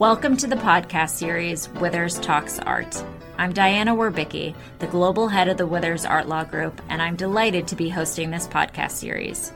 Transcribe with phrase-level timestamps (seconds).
[0.00, 3.04] Welcome to the podcast series Withers Talks Art.
[3.38, 7.68] I'm Diana Wierbicki, the global head of the Withers Art Law Group, and I'm delighted
[7.68, 9.52] to be hosting this podcast series.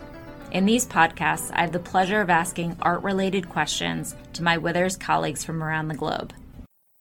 [0.52, 4.96] In these podcasts, I have the pleasure of asking art related questions to my Withers
[4.96, 6.32] colleagues from around the globe.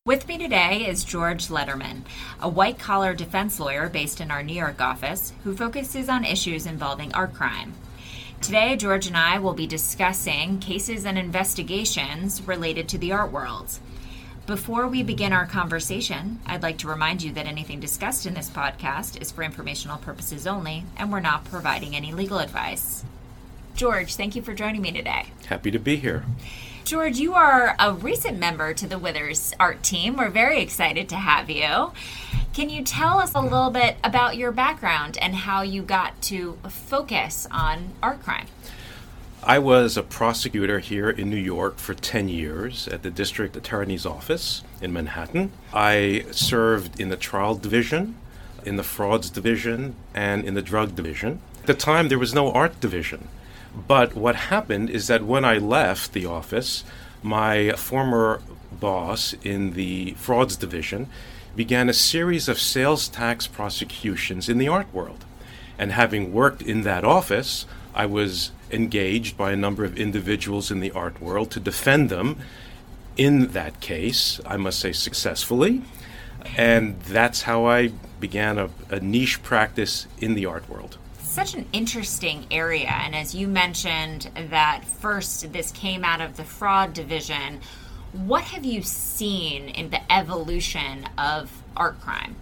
[0.08, 2.06] With me today is George Letterman,
[2.42, 6.66] a white collar defense lawyer based in our New York office who focuses on issues
[6.66, 7.76] involving art crime.
[8.42, 13.80] Today, George and I will be discussing cases and investigations related to the art world.
[14.46, 18.50] Before we begin our conversation, I'd like to remind you that anything discussed in this
[18.50, 23.04] podcast is for informational purposes only, and we're not providing any legal advice.
[23.76, 25.26] George, thank you for joining me today.
[25.48, 26.24] Happy to be here.
[26.86, 30.16] George, you are a recent member to the Withers art team.
[30.16, 31.92] We're very excited to have you.
[32.58, 36.58] Can you tell us a little bit about your background and how you got to
[36.68, 38.48] focus on art crime?
[39.44, 44.08] I was a prosecutor here in New York for 10 years at the district attorney's
[44.08, 45.52] office in Manhattan.
[45.72, 48.16] I served in the trial division,
[48.66, 51.42] in the frauds division, and in the drug division.
[51.60, 53.28] At the time, there was no art division.
[53.88, 56.84] But what happened is that when I left the office,
[57.22, 61.08] my former boss in the frauds division
[61.58, 65.26] began a series of sales tax prosecutions in the art world.
[65.78, 70.80] And having worked in that office, I was engaged by a number of individuals in
[70.80, 72.38] the art world to defend them
[73.18, 75.82] in that case, I must say successfully.
[76.56, 80.98] And that's how I began a, a niche practice in the art world
[81.38, 82.90] such an interesting area.
[82.90, 87.62] And as you mentioned, that first this came out of the fraud division.
[88.14, 92.36] What have you seen in the evolution of art crime?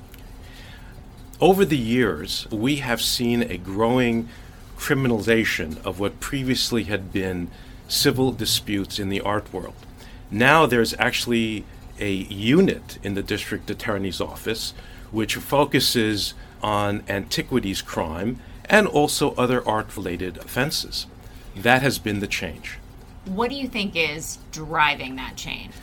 [1.42, 4.30] Over the years, we have seen a growing
[4.78, 7.50] criminalization of what previously had been
[7.88, 9.76] civil disputes in the art world.
[10.30, 11.66] Now there's actually
[12.00, 14.74] a unit in the district attorney's office
[15.12, 21.08] which focuses on antiquities crime and also other art related offenses.
[21.56, 22.78] That has been the change.
[23.26, 25.74] What do you think is driving that change?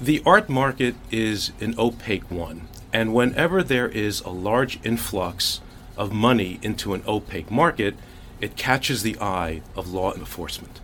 [0.00, 5.60] The art market is an opaque one, and whenever there is a large influx
[5.96, 7.96] of money into an opaque market,
[8.40, 10.80] it catches the eye of law enforcement.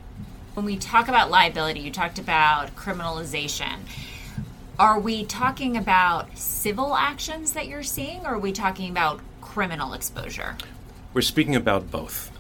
[0.55, 3.79] When we talk about liability, you talked about criminalization.
[4.79, 9.95] Are we talking about civil actions that you're seeing, or are we talking about criminal
[9.95, 10.57] exposure?
[11.13, 12.31] We're speaking about both.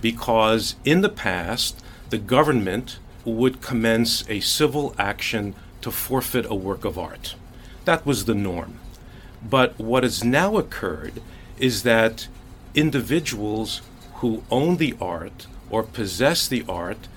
[0.00, 6.84] Because in the past, the government would commence a civil action to forfeit a work
[6.84, 7.34] of art.
[7.84, 8.78] That was the norm.
[9.42, 11.20] But what has now occurred
[11.58, 12.28] is that
[12.74, 13.80] individuals
[14.16, 17.08] who own the art or possess the art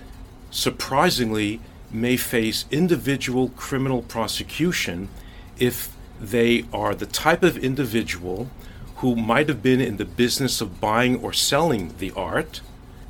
[0.51, 1.59] surprisingly
[1.91, 5.09] may face individual criminal prosecution
[5.57, 8.49] if they are the type of individual
[8.97, 12.61] who might have been in the business of buying or selling the art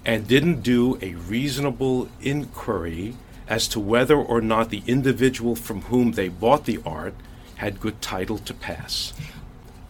[0.05, 3.15] and didn't do a reasonable inquiry
[3.47, 7.15] as to whether or not the individual from whom they bought the art
[7.55, 9.13] had good title to pass.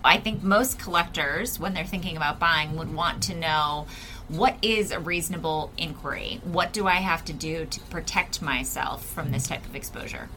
[0.04, 3.86] I think most collectors, when they're thinking about buying, would want to know
[4.30, 6.40] what is a reasonable inquiry?
[6.44, 10.30] What do I have to do to protect myself from this type of exposure?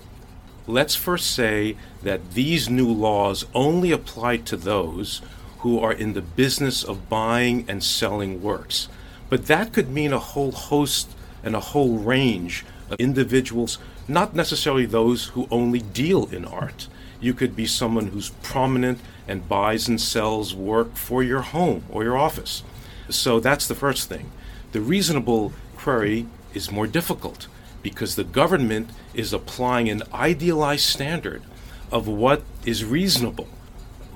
[0.67, 5.23] Let's first say that these new laws only apply to those
[5.59, 8.89] who are in the business of buying and selling works.
[9.33, 11.09] But that could mean a whole host
[11.43, 16.87] and a whole range of individuals, not necessarily those who only deal in art.
[17.19, 22.05] You could be someone who's prominent and buys and sells work for your home or
[22.05, 22.63] your office.
[23.09, 24.31] So that's the first thing.
[24.73, 27.47] The reasonable query is more difficult
[27.83, 31.43] because the government is applying an idealized standard
[31.91, 33.49] of what is reasonable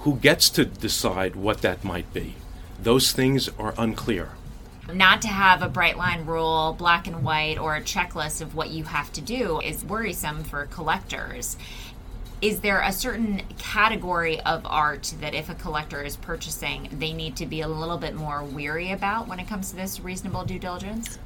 [0.01, 2.35] who gets to decide what that might be?
[2.79, 4.33] Those things are unclear.
[4.93, 8.71] Not to have a bright line rule, black and white, or a checklist of what
[8.71, 11.57] you have to do is worrisome for collectors.
[12.41, 17.35] Is there a certain category of art that if a collector is purchasing, they need
[17.37, 20.59] to be a little bit more weary about when it comes to this reasonable due
[20.59, 21.19] diligence?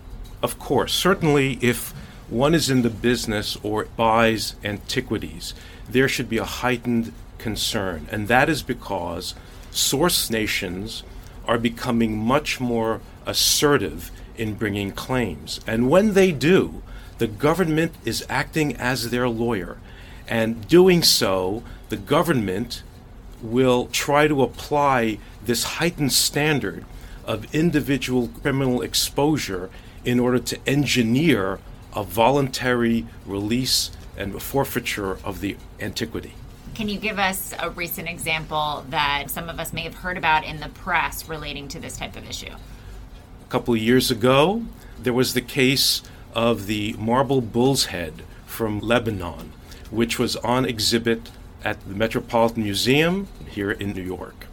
[0.42, 0.94] Of course.
[0.94, 1.90] Certainly, if
[2.28, 5.52] one is in the business or buys antiquities,
[5.88, 9.34] there should be a heightened concern, and that is because
[9.70, 11.02] source nations
[11.46, 15.60] are becoming much more assertive in bringing claims.
[15.66, 16.82] And when they do,
[17.18, 19.78] the government is acting as their lawyer.
[20.26, 22.82] And doing so, the government
[23.42, 26.84] will try to apply this heightened standard
[27.24, 29.70] of individual criminal exposure
[30.04, 31.58] in order to engineer
[31.94, 36.34] a voluntary release and forfeiture of the antiquity.
[36.74, 40.44] Can you give us a recent example that some of us may have heard about
[40.44, 42.52] in the press relating to this type of issue?
[42.52, 44.64] A couple of years ago,
[44.98, 46.02] there was the case
[46.34, 49.52] of the marble bull's head from Lebanon,
[49.90, 51.30] which was on exhibit
[51.64, 54.46] at the Metropolitan Museum here in New York.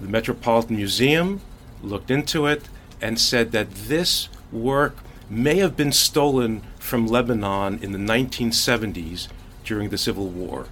[0.00, 1.42] The Metropolitan Museum
[1.82, 2.68] looked into it
[3.00, 4.96] and said that this work
[5.28, 9.28] may have been stolen from Lebanon in the 1970s
[9.64, 10.66] during the Civil War.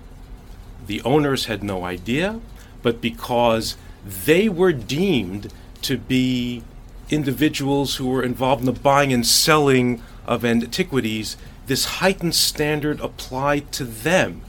[0.86, 2.40] The owners had no idea,
[2.82, 5.52] but because they were deemed
[5.82, 6.62] to be
[7.10, 11.36] individuals who were involved in the buying and selling of antiquities,
[11.66, 14.42] this heightened standard applied to them.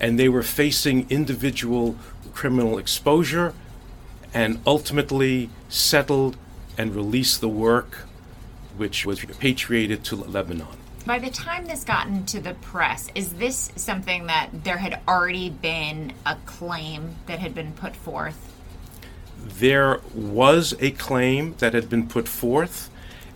[0.00, 1.96] And they were facing individual
[2.32, 3.54] criminal exposure
[4.32, 6.36] and ultimately settled
[6.76, 8.06] and released the work,
[8.76, 10.83] which was repatriated to Lebanon.
[11.06, 15.50] By the time this got into the press, is this something that there had already
[15.50, 18.50] been a claim that had been put forth?
[19.38, 22.88] There was a claim that had been put forth,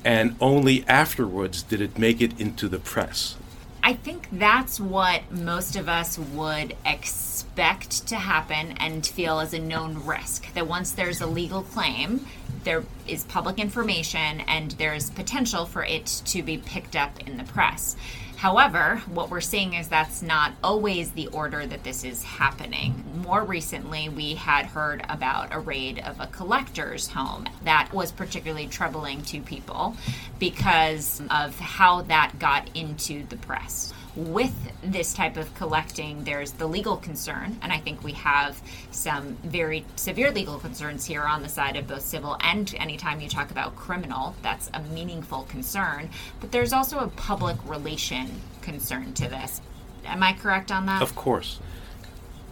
[0.03, 3.37] and only afterwards did it make it into the press.
[3.83, 9.59] I think that's what most of us would expect to happen and feel as a
[9.59, 10.53] known risk.
[10.55, 12.27] That once there's a legal claim,
[12.65, 17.45] there is public information and there's potential for it to be picked up in the
[17.45, 17.97] press.
[18.39, 23.03] However, what we're seeing is that's not always the order that this is happening.
[23.17, 28.69] More recently, we had heard about a raid of a collector's home that was particularly
[28.69, 29.97] troubling to people
[30.39, 36.67] because of how that got into the press with this type of collecting, there's the
[36.67, 38.61] legal concern, and I think we have
[38.91, 43.29] some very severe legal concerns here on the side of both civil and anytime you
[43.29, 46.11] talk about criminal, that's a meaningful concern.
[46.41, 48.29] But there's also a public relation
[48.61, 49.61] concern to this.
[50.05, 51.01] Am I correct on that?
[51.01, 51.61] Of course.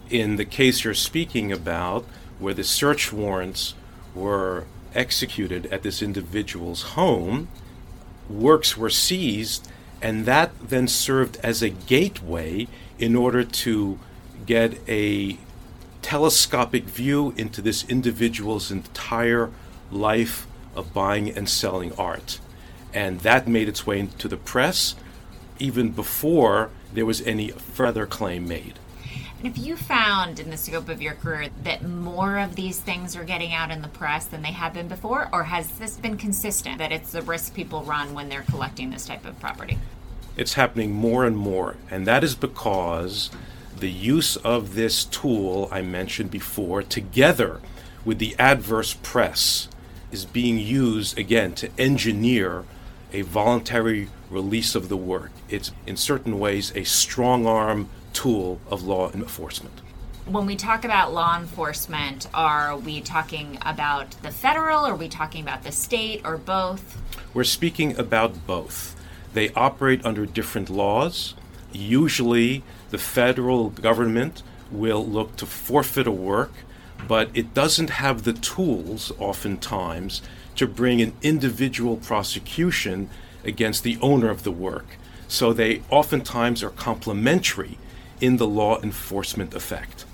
[0.08, 2.04] In the case you're speaking about,
[2.38, 3.74] where the search warrants
[4.14, 7.48] were executed at this individual's home,
[8.30, 9.69] works were seized
[10.02, 13.98] and that then served as a gateway in order to
[14.44, 15.38] get a
[16.02, 19.50] telescopic view into this individual's entire
[19.90, 22.38] life of buying and selling art.
[22.94, 24.94] And that made its way into the press
[25.58, 28.78] even before there was any further claim made.
[29.46, 33.22] If you found in the scope of your career that more of these things are
[33.22, 36.78] getting out in the press than they have been before, or has this been consistent
[36.78, 39.78] that it's the risk people run when they're collecting this type of property?
[40.37, 43.31] It's happening more and more, and that is because
[43.78, 47.60] the use of this tool I mentioned before, together
[48.04, 49.69] with the adverse press,
[50.10, 52.64] is being used again to engineer
[53.12, 55.31] a voluntary release of the work.
[55.48, 59.82] It's in certain ways a strong arm tool of law enforcement.
[60.24, 65.08] When we talk about law enforcement, are we talking about the federal, or are we
[65.08, 66.98] talking about the state, or both?
[67.34, 68.96] We're speaking about both.
[69.34, 71.34] They operate under different laws.
[71.72, 76.52] Usually, the federal government will look to forfeit a work,
[77.06, 80.22] but it doesn't have the tools, oftentimes,
[80.56, 83.10] to bring an individual prosecution
[83.44, 84.86] against the owner of the work.
[85.29, 87.76] So they oftentimes are complementary
[88.20, 90.05] in the law enforcement effect.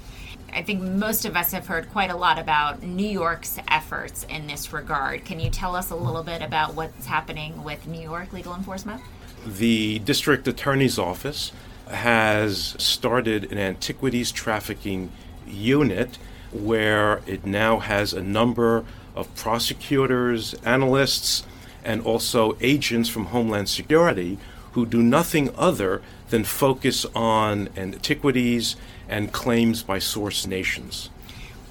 [0.55, 4.47] I think most of us have heard quite a lot about New York's efforts in
[4.47, 5.25] this regard.
[5.25, 9.01] Can you tell us a little bit about what's happening with New York legal enforcement?
[9.47, 11.53] The district attorney's office
[11.89, 15.11] has started an antiquities trafficking
[15.47, 16.19] unit
[16.53, 21.45] where it now has a number of prosecutors, analysts,
[21.85, 24.39] and also agents from Homeland Security
[24.73, 28.77] who do nothing other than focus on antiquities
[29.09, 31.11] and claims by source nations.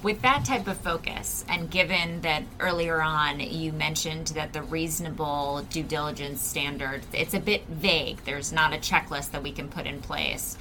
[0.02, 5.64] With that type of focus, and given that earlier on you mentioned that the reasonable
[5.70, 8.24] due diligence standard, it's a bit vague.
[8.24, 10.56] There's not a checklist that we can put in place.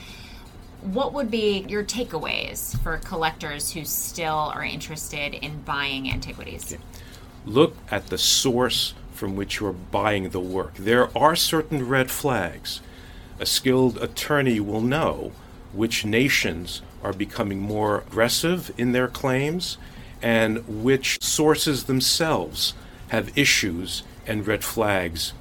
[0.82, 6.76] What would be your takeaways for collectors who still are interested in buying antiquities?
[7.46, 10.74] Look at the source from which you're buying the work.
[10.78, 12.82] There are certain red flags.
[13.40, 15.32] A skilled attorney will know
[15.74, 19.78] which nations are becoming more aggressive in their claims
[20.24, 22.74] and which sources themselves
[23.10, 25.34] have issues and red flags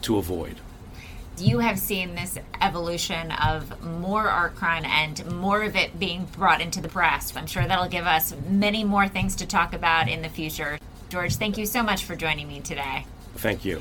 [0.00, 0.56] to avoid.
[1.36, 6.62] You have seen this evolution of more art crime and more of it being brought
[6.62, 7.36] into the press.
[7.36, 10.78] I'm sure that'll give us many more things to talk about in the future.
[11.10, 13.04] George, thank you so much for joining me today.
[13.36, 13.80] Thank you.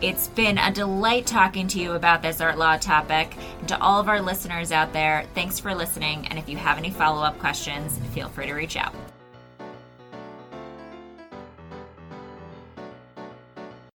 [0.00, 3.36] It's been a delight talking to you about this art law topic.
[3.58, 6.28] And to all of our listeners out there, thanks for listening.
[6.28, 8.94] And if you have any follow up questions, feel free to reach out.